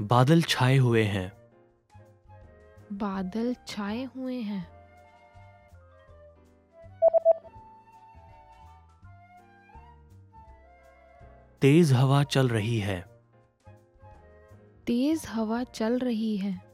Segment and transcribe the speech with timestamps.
[0.00, 1.32] बादल छाए हुए हैं।
[2.92, 4.80] बादल छाए हुए हैं।
[11.60, 13.04] तेज हवा चल रही है।
[14.86, 16.70] तेज हवा चल रही है।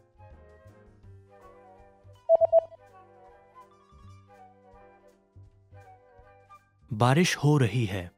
[6.93, 8.11] बारिश हो रही है।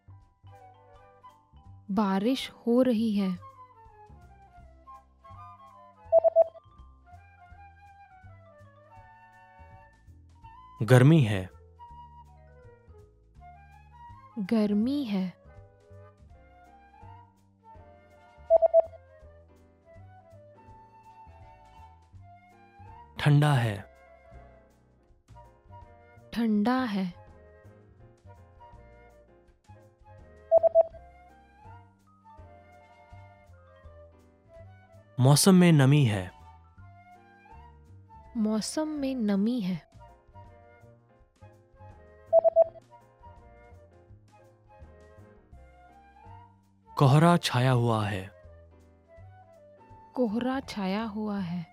[1.90, 3.47] बारिश हो रही है।
[10.82, 11.50] गर्मी है।
[14.38, 15.30] गर्मी है।
[23.20, 23.94] ठंडा है।
[26.34, 27.14] ठंडा है।
[35.20, 36.32] मौसम में नमी है।
[38.36, 39.87] मौसम में नमी है।
[46.98, 48.30] कोहरा छाया हुआ है।
[50.14, 51.66] कोहरा छाया हुआ है।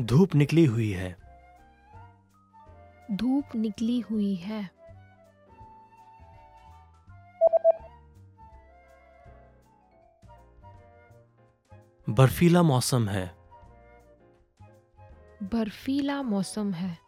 [0.00, 1.16] धूप निकली हुई है।
[3.12, 4.70] धूप निकली हुई है।
[12.08, 13.34] बर्फीला मौसम है।
[15.42, 17.03] बर्फीला मौसम है।